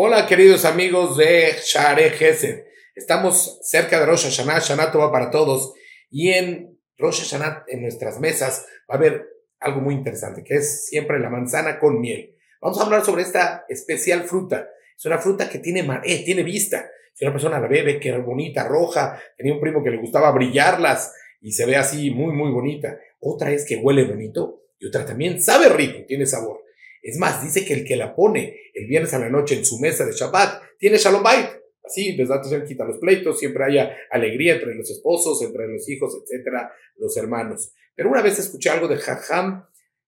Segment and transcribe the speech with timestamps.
[0.00, 2.66] Hola queridos amigos de Share Gesed.
[2.94, 5.72] Estamos cerca de Rosh Hashanah, Shana va para todos.
[6.08, 9.26] Y en Rosh Hashanah, en nuestras mesas, va a haber
[9.58, 12.36] algo muy interesante, que es siempre la manzana con miel.
[12.62, 14.68] Vamos a hablar sobre esta especial fruta.
[14.96, 16.88] Es una fruta que tiene, eh, tiene vista.
[17.12, 20.30] Si una persona la bebe, que era bonita, roja, tenía un primo que le gustaba
[20.30, 23.00] brillarlas y se ve así muy, muy bonita.
[23.18, 26.67] Otra es que huele bonito y otra también sabe rico, tiene sabor.
[27.02, 29.78] Es más, dice que el que la pone el viernes a la noche en su
[29.78, 31.46] mesa de Shabbat tiene Shalom Bait.
[31.84, 36.22] Así, datos se quita los pleitos, siempre haya alegría entre los esposos, entre los hijos,
[36.22, 37.72] etcétera, los hermanos.
[37.94, 39.64] Pero una vez escuché algo de Jajam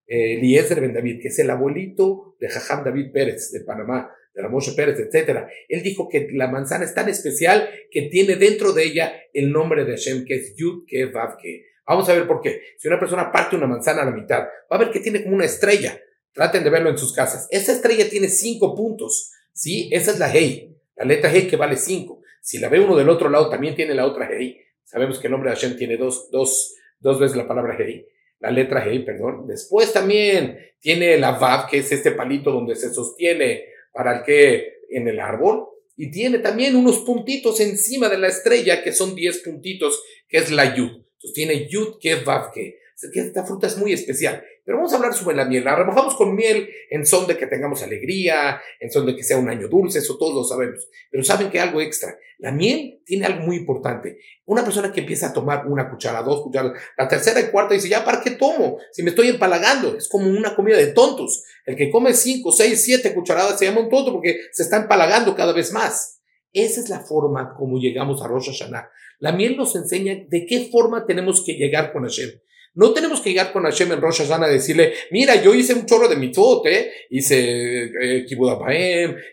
[0.07, 4.43] eh, Eliezer Ben David, que es el abuelito de Jajam David Pérez de Panamá, de
[4.43, 5.49] Ramoshe Pérez, etcétera.
[5.69, 9.85] Él dijo que la manzana es tan especial que tiene dentro de ella el nombre
[9.85, 11.38] de Hashem, que es Yud Ke Vav
[11.87, 12.61] Vamos a ver por qué.
[12.79, 15.35] Si una persona parte una manzana a la mitad, va a ver que tiene como
[15.35, 15.99] una estrella.
[16.33, 17.48] Traten de verlo en sus casas.
[17.51, 19.88] Esa estrella tiene cinco puntos, ¿sí?
[19.93, 22.21] Esa es la Hei, la letra Hei que vale cinco.
[22.41, 24.60] Si la ve uno del otro lado, también tiene la otra Hei.
[24.85, 28.07] Sabemos que el nombre de Hashem tiene dos, dos, dos veces la palabra Hei.
[28.38, 29.46] La letra Hei, perdón.
[29.46, 34.80] Después también tiene la Vav, que es este palito donde se sostiene para el que
[34.91, 35.66] en el árbol.
[35.97, 40.51] Y tiene también unos puntitos encima de la estrella, que son diez puntitos, que es
[40.51, 40.91] la Yud.
[40.91, 42.79] Entonces tiene Yud, que Vav, que
[43.12, 44.43] esta fruta es muy especial.
[44.65, 45.65] Pero vamos a hablar sobre la miel.
[45.65, 49.38] La remojamos con miel en son de que tengamos alegría, en son de que sea
[49.38, 50.88] un año dulce, eso todos lo sabemos.
[51.10, 52.16] Pero saben que algo extra.
[52.38, 54.18] La miel tiene algo muy importante.
[54.45, 57.88] Una persona que empieza a tomar una cuchara, dos cucharas, la tercera y cuarta dice,
[57.88, 58.79] ya, ¿para qué tomo?
[58.92, 59.96] Si me estoy empalagando.
[59.96, 61.45] Es como una comida de tontos.
[61.66, 65.34] El que come cinco, seis, siete cucharadas se llama un tonto porque se está empalagando
[65.34, 66.20] cada vez más.
[66.53, 68.91] Esa es la forma como llegamos a Rosh Hashanah.
[69.20, 72.31] La miel nos enseña de qué forma tenemos que llegar con Hashem.
[72.75, 75.87] No tenemos que llegar con Hashem en Rosh Hashanah a decirle, mira, yo hice un
[75.87, 76.93] chorro de mitzvot, ¿eh?
[77.10, 78.26] Hice eh,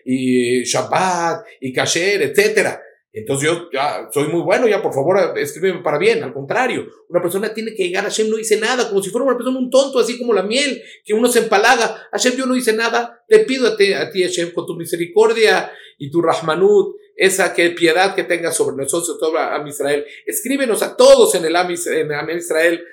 [0.04, 2.82] y Shabbat, y Kasher, etcétera.
[3.12, 6.22] Entonces yo ya soy muy bueno, ya por favor escríbeme para bien.
[6.22, 9.26] Al contrario, una persona tiene que llegar a Hashem, no dice nada, como si fuera
[9.26, 12.08] una persona un tonto, así como la miel, que uno se empalaga.
[12.12, 15.72] Hashem, yo no hice nada, te pido a ti, a ti Hashem, con tu misericordia
[15.98, 20.04] y tu Rahmanut, esa que piedad que tengas sobre nosotros, todo Am Israel.
[20.26, 22.84] Escríbenos a todos en el Am, en Israel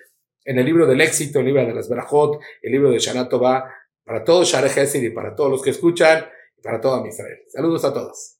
[0.46, 3.70] en el libro del éxito, el libro de las Berajot, el libro de Shana va
[4.06, 4.72] para todos Share
[5.04, 6.26] y para todos los que escuchan
[6.58, 7.40] y para toda mi Israel.
[7.48, 8.35] Saludos a todos.